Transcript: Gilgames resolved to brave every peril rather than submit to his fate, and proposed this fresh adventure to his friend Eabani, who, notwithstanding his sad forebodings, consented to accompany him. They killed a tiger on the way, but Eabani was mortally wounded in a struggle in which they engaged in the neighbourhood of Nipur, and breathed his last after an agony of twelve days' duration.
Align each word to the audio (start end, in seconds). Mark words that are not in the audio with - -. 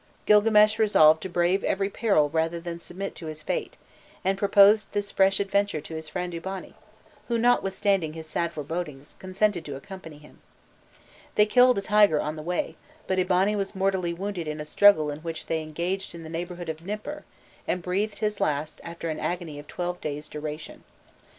Gilgames 0.25 0.79
resolved 0.79 1.21
to 1.21 1.29
brave 1.29 1.63
every 1.63 1.87
peril 1.87 2.27
rather 2.31 2.59
than 2.59 2.79
submit 2.79 3.13
to 3.13 3.27
his 3.27 3.43
fate, 3.43 3.77
and 4.25 4.35
proposed 4.35 4.91
this 4.93 5.11
fresh 5.11 5.39
adventure 5.39 5.79
to 5.79 5.93
his 5.93 6.09
friend 6.09 6.33
Eabani, 6.33 6.73
who, 7.27 7.37
notwithstanding 7.37 8.13
his 8.13 8.25
sad 8.25 8.51
forebodings, 8.51 9.15
consented 9.19 9.63
to 9.65 9.75
accompany 9.75 10.17
him. 10.17 10.39
They 11.35 11.45
killed 11.45 11.77
a 11.77 11.83
tiger 11.83 12.19
on 12.19 12.35
the 12.35 12.41
way, 12.41 12.77
but 13.05 13.19
Eabani 13.19 13.55
was 13.55 13.75
mortally 13.75 14.11
wounded 14.11 14.47
in 14.47 14.59
a 14.59 14.65
struggle 14.65 15.11
in 15.11 15.19
which 15.19 15.45
they 15.45 15.61
engaged 15.61 16.15
in 16.15 16.23
the 16.23 16.29
neighbourhood 16.29 16.67
of 16.67 16.81
Nipur, 16.83 17.23
and 17.67 17.83
breathed 17.83 18.17
his 18.17 18.39
last 18.41 18.81
after 18.83 19.07
an 19.11 19.19
agony 19.19 19.59
of 19.59 19.67
twelve 19.67 20.01
days' 20.01 20.27
duration. 20.27 20.83